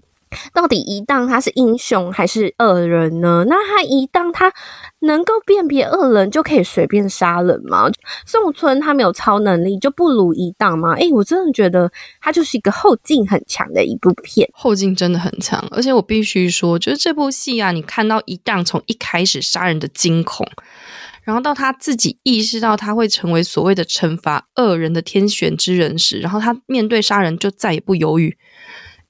[0.53, 3.45] 到底一档他是英雄还是恶人呢？
[3.49, 4.53] 那他一档他
[5.01, 7.91] 能够辨别恶人就可以随便杀人吗？
[8.27, 10.95] 宋春他没有超能力就不如一档吗？
[10.95, 15.65] 诶、我真的觉得他就是一个后劲很强的一部片，后劲真的很强。
[15.71, 20.47] 而且我必须说，就是这部戏啊，你看到一档从一开始杀人的惊恐，
[21.23, 28.37] 然后到他自己意识到他会成为所谓的惩罚恶人的天选之人时，然后他面对杀人就再也不犹豫。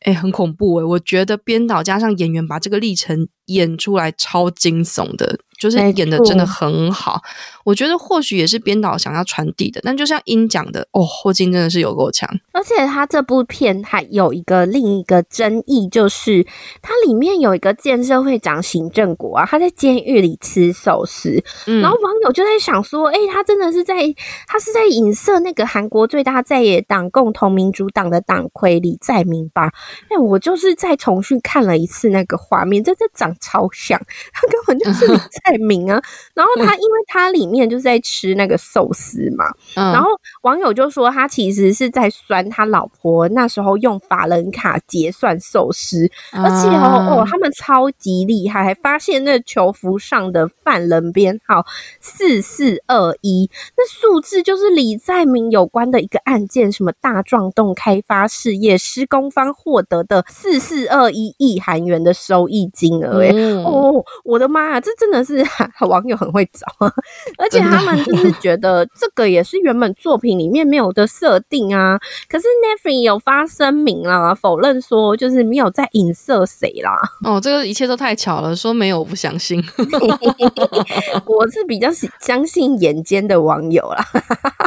[0.05, 5.39] 哎、很恐怖哎、我觉得编导加上演员把这个历程演出来超惊悚的。
[5.65, 7.23] 就是演的真的很好，
[7.65, 9.81] 我觉得或许也是编导想要传递的。
[9.83, 12.29] 但就像英讲的，哦，霍金真的是有够强。
[12.53, 16.47] 而且他这部片还有一个另一个争议，就是
[16.83, 23.95] 它里面有一个建设会长行政国啊，他在监狱里吃寿司，嗯、然后网友就在想说，哎、欸，他真的是在
[24.47, 29.73] 他是在影射那个韩国最大在野党共同民主党的党魁李在明吧？
[30.11, 33.99] 哎，我就是再重新看了一次那个画面，真的长超像，
[34.35, 35.54] 他根本就是 李在。
[35.59, 36.01] 名啊，
[36.35, 39.45] 然后他因为他里面就是在吃那个寿司嘛，
[39.77, 40.09] 嗯、然后
[40.43, 51.65] 网友就说他其实是在酸他老婆那时候用法人卡结算寿司，嗯、而且哦哦，他们超级厉害，还发现那球服上的犯人编号
[52.01, 65.44] 四四二一，那数字就是李在明有关的一个案件，什么大壮洞开发事业施工方获得的四四二一亿韩元的收益金额，哎、嗯、哦，我的妈呀，这真的是。
[65.89, 66.67] 网友很会找，
[67.39, 71.99] 而且他们就 是觉得这个也是原本作品里面没有的设定啊。
[72.29, 76.97] 可是 Netflix 有发声明啦，否认说就是没有在影射谁啦。
[77.25, 79.63] 哦，这个一切都太巧了，说没有我不相信。
[81.27, 81.89] 我是比较
[82.21, 84.05] 相信眼尖的网友啦。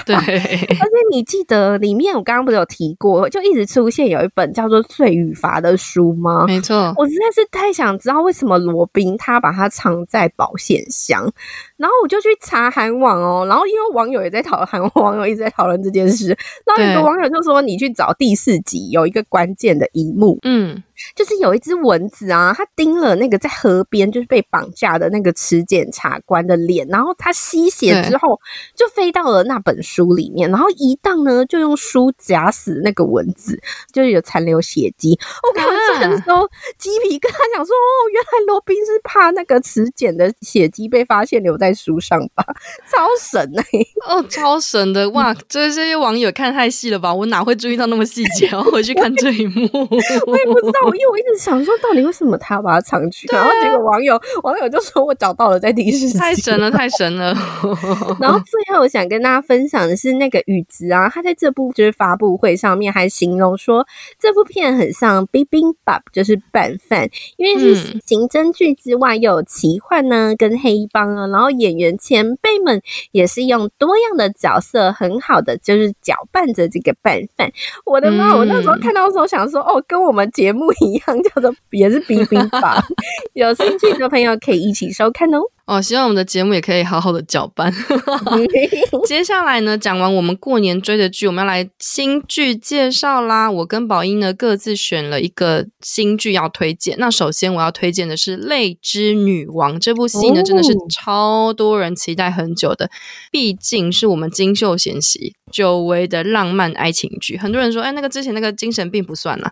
[0.06, 6.46] 对，而且你记得里面我刚刚不是有提过，就一直出现有一本叫做《罪与罚》的书吗？
[6.48, 11.32] 没错，我实在是太想知道为什么罗宾他把它藏在保现象，
[11.78, 20.84] 然后我就去查韩网哦，然后因为网友也在讨论， 韩网友一直在讨论这件事，然后有个网友就说：“你去找第四集有一个关键的一幕，嗯，
[21.16, 28.40] 就是有一只蚊子啊，它叮了那个在河边就是被绑架的那个持检察官的脸，然后它吸血之后
[28.76, 33.60] 就飞到了那本书里面，然后一档呢就用书夹死那个蚊子，
[33.94, 35.18] 就是有残留血迹。
[35.44, 42.46] 我看完的时候鸡皮疙瘩，想说哦，原来罗宾是怕那个持检的。”血迹被发现留在书上吧，
[42.92, 43.88] 超神哎、欸！
[44.08, 45.34] 哦，超神的哇！
[45.48, 47.14] 这这些网友看太细了吧？
[47.14, 48.48] 我哪会注意到那么细节？
[48.48, 53.28] 然后回去看这一幕， 我也不知道，因为我一直想说，到底为什么他要把它藏去？
[53.28, 57.36] 啊、然后结果网友网友就说我找到了，在第四集，太神了， 太神了！
[58.20, 63.86] 然后最后我想跟大家分享的是那个宇子啊，他在这部就是发布会上面还形容说，
[64.20, 67.76] 这部片很像 bibimbap，就是拌饭，因为是
[68.06, 70.34] 刑侦剧之外又有奇幻呢。
[70.38, 77.52] 跟黑帮啊，然后演员前辈们也是用多样的角色，很好的就是搅拌着这个拌饭。
[77.86, 78.36] 我的妈！
[78.36, 82.84] 我那时候看到的时候想说，哦，跟我们节目一样，叫做也是 bibimbap。
[83.34, 85.40] 有兴趣的朋友可以一起收看哦。
[85.68, 87.72] 哦，希望我们的节目也可以好好的搅拌。
[89.06, 93.52] 接下来呢，讲完我们过年追的剧，我们要来新剧介绍啦。
[93.52, 96.96] 我跟宝英呢各自选了一个新剧要推荐。
[96.98, 102.90] 那首先我要推荐的是《泪之女王》这部戏呢，真的是超多人期待很久的，
[103.30, 107.38] 毕竟是我们金秀贤系久违的浪漫爱情剧。
[107.38, 109.52] 很多人说，哎，那个之前那个精神病不算啦，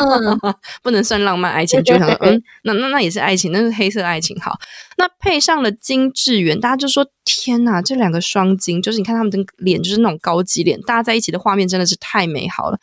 [0.84, 1.96] 不能算浪漫爱情剧。
[1.96, 4.38] 他说，嗯，那那那也是爱情，那是黑色爱情。
[4.38, 4.58] 好，
[4.98, 5.30] 那配。
[5.30, 12.76] 配上了金智媛，大家就说天哪，这两个双金，就是你看他们的脸，就是那种高级脸，大家在一起的画面真的是太美好了。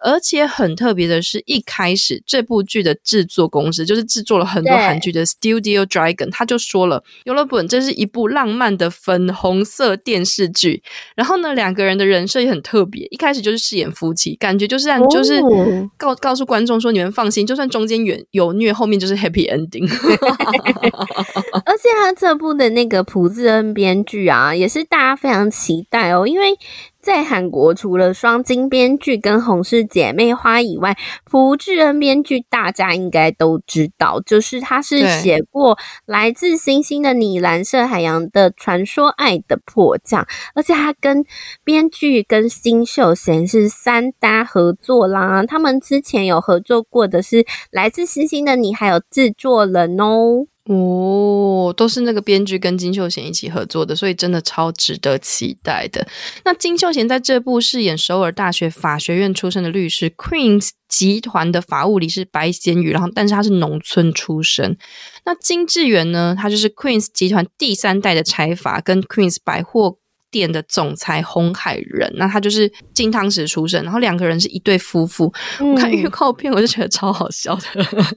[0.00, 10.82] 而且很特别的是，一开始这部剧的制作公司就是制作了很多韩剧的 Studio Dragon，他就说了，优乐本这是一部浪漫的粉红色电视剧。
[11.14, 15.40] 然后呢，两个人的人设也很特别，一开始就是饰演夫妻，感觉就是让就是
[15.96, 19.88] 告告诉观众说，你们放心，就算中间有有虐，后面就是 Happy Ending。
[21.64, 26.56] 而且他这部的那个朴智恩编剧啊，也是大家非常期待哦，因为。
[27.08, 30.94] 在韩国，除了双金编剧跟洪氏姐妹花以外，
[31.24, 40.22] 朴智恩编剧大家应该都知道，就是他是写过《来自星星的你》、《蓝色海洋的传说》、《爱的迫降》，
[40.54, 41.24] 而且他跟
[41.64, 45.42] 编剧跟新秀贤是三搭合作啦。
[45.46, 50.44] 他们之前有合作过的是《来自星星的你》，还有制作人哦。
[50.68, 56.06] 哦，都是那个编剧跟金秀贤一起合作的，所以真的超值得期待的。
[56.44, 64.76] 那金秀贤在这部饰演首尔大学法学院出身的律师，Queens 集团的法务理事白贤宇，然后但是他是农村出身。
[65.24, 69.96] 那金智媛呢，她就是 Queens 集团第三代的财阀，跟 Queens 百货。
[70.30, 75.32] 店的总裁洪海仁，那他就是金汤匙出身，然后两个人是一对夫妇。
[75.58, 77.62] 嗯、我看预告片，我就觉得超好笑的。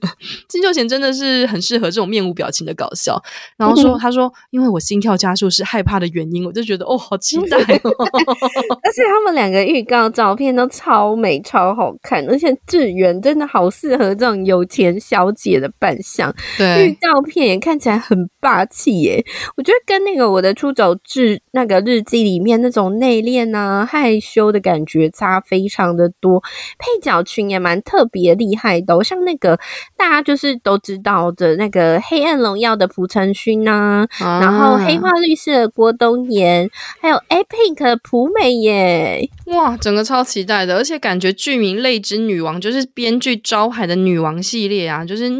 [0.46, 3.18] 金秀贤真的是很适合这种面无表情的搞笑。
[3.56, 7.90] 然后说， 嗯、他说，因为我心跳加速是害怕的原因，我就觉得哦，好期待哦。
[8.84, 16.30] 而且他们两个预告照片都超美、超好看，而且智媛真的好适合这种有钱小姐的扮相。
[16.58, 19.24] 对，预告片也看起来很霸气耶。
[19.56, 22.01] 我觉得跟那个我的出走日那个日。
[22.02, 26.40] 戏里面那种内敛啊、害羞的感觉差非常的多，
[26.78, 29.58] 配角群也蛮特别厉害的哦，像那个
[29.96, 36.68] 大家就是都知道的那个《黑暗荣耀》的朴成勋啊，啊然后《黑化律师》的郭东延，
[37.00, 45.30] 还有《A Pink》的朴美耶，哇，整个超期待的，而且感觉剧名《泪之女王》就是编剧招牌的女王系列啊，就是。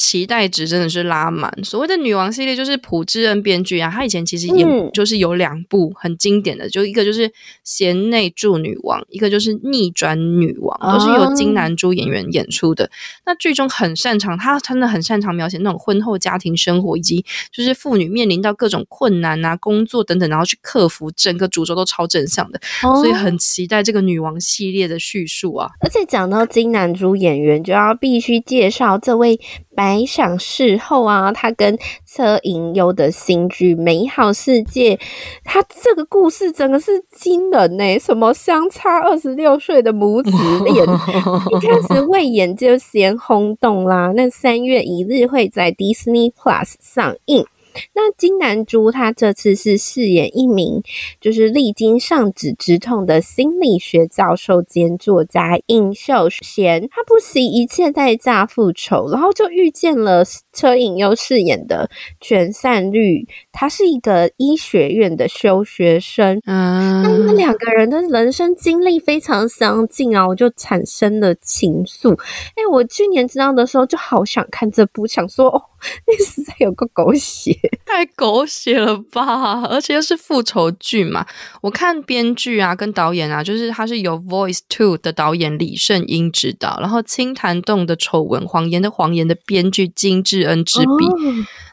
[0.00, 1.52] 期待值真的是拉满。
[1.62, 7.28] 所谓的女王系列就是朴智恩编剧啊，她以前其实也就是有两部很经典的，嗯、就一个就是
[7.62, 12.86] 《贤内助女王》，一个就是《逆转女王》，都是由金南珠演员演出的。
[12.86, 12.90] 哦、
[13.26, 17.22] 那剧中很擅长，她真的很擅长描写那种婚后家庭生活，以及
[17.52, 25.68] 就是妇女面临到各种困难啊、工作等等，然后去克服，整个主轴都超正向的，哦、所以很期待这个女王系列的叙述啊。
[25.80, 29.38] 而且讲到金南珠演员，就要必须介绍这位。
[29.80, 34.94] 百想事后啊，他跟车银优的新剧《美好世界》，
[35.42, 37.98] 他这个故事真的是惊人呢、欸！
[37.98, 40.30] 什么相差二十六岁的母子
[40.64, 44.12] 恋，一开始 未演就先轰动啦。
[44.14, 47.46] 那三月一日会在 Disney Plus 上映。
[47.94, 50.82] 那金南珠她这次是饰演一名
[51.20, 61.90] 就是历经丧子之痛的心理学教授兼作家应秀贤，她不惜一切代价复仇，然后就遇见了车银优饰演的
[62.20, 72.18] 全善律，他是一个医学院的修学生，嗯，那他们两个人的人生经历非常相近啊，我就产生了情愫。
[72.56, 75.62] 哎，我去年知道的时候就好想看这部，想说哦。
[76.06, 79.62] 那实在有个狗血，太狗血了吧！
[79.62, 81.24] 而且又是复仇剧嘛。
[81.62, 91.06] 我看编剧啊，跟导演啊，就是他是由《Voice Two》的导演李圣英执导，然后《青潭洞的丑闻》、《谎言的谎言》的编剧金智恩执笔，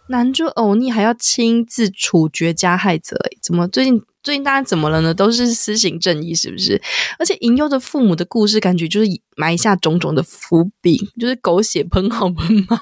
[0.10, 4.02] 男主欧尼还要亲自处决加害者，诶，怎么最近？
[4.28, 5.14] 最近大家怎么了呢？
[5.14, 6.82] 都是私刑正义，是不是？
[7.18, 9.08] 而且银优的父母的故事，感觉就是
[9.38, 12.78] 埋下种种的伏笔，就是狗血喷好喷满。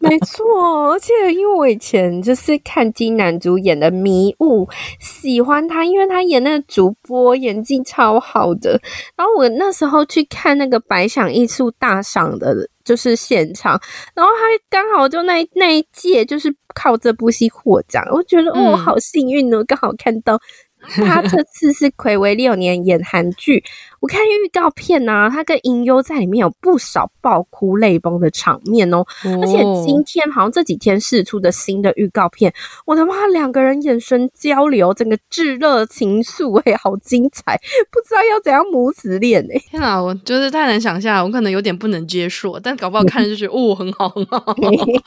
[0.00, 4.64] 没错，而且因为我以前就是看金南珠演的《迷雾》，
[4.98, 8.80] 喜欢他，因为他演那个主播演技超好的。
[9.16, 12.70] 然后我那时候去看那个百想艺术大赏的。
[12.84, 13.80] 就是现场，
[14.14, 20.38] 然后他刚好就那那一届就是靠这部戏获奖，我觉得哦，好幸运哦，刚好看到。
[20.86, 23.64] 他这次是暌违六年演韩剧，
[24.04, 28.98] 我看预告片啊，他跟银优在里面有不少爆哭泪崩的场面哦。
[28.98, 32.52] 哦，而且今天好像这几天释出的新的预告片，
[32.84, 37.58] 我的妈，两个人眼神交流，整个炙热情愫，哎，好精彩！
[37.90, 39.58] 不知道要怎样母子恋哎。
[39.70, 44.54] 天啊，我就是太难想象，我可能有点不能接受，但搞不好看着就觉得哦，很好很好。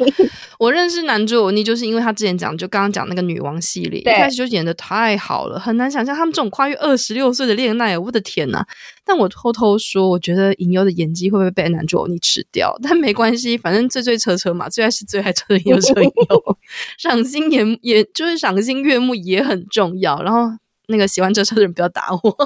[0.57, 5.59] 我认识男主欧尼，就是因为他之前讲，就刚刚讲那个女王系列，一开始就演的太好了。
[5.59, 8.65] 很难想象他们这种跨越二十六岁的恋爱，我的天呐！
[9.05, 12.77] 但我偷偷说，我觉得银优的演技会不会被男主欧尼吃掉？
[12.81, 16.57] 但没关系，反正最最扯扯嘛，最爱是最爱扯的又车银优，
[16.97, 20.21] 赏心也也就是赏心悦目也很重要。
[20.21, 20.49] 然后
[20.87, 22.37] 那个喜欢车车的人不要打我。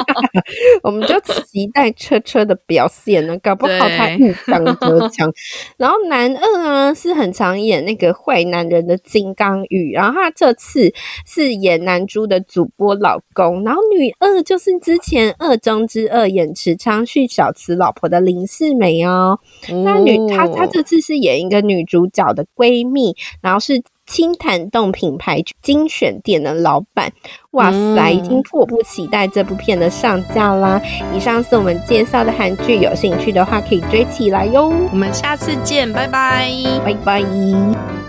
[0.82, 5.30] 我们就期待车车的表现呢，搞不好他一枪得强。
[5.76, 10.92] 然后男二呢是很常演那个坏男人的金刚宇，然后他这次
[11.26, 19.38] 是演男猪的主播老公，然后女二就是之前二中之二演池昌旭小慈老婆的林世美哦。
[19.84, 23.82] 那女她她这次是演一个女主角的闺蜜，然后是。
[24.06, 27.12] 轻弹动品牌精选店的老板，
[27.50, 30.80] 哇塞，已经迫不及待这部片的上架啦！
[31.12, 34.72] 以上是我们介绍的韩剧，有兴趣的话可以追起来哟。
[34.92, 36.50] 我们下次见，拜拜，
[36.84, 38.05] 拜拜。